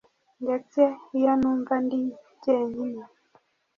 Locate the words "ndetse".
0.43-0.81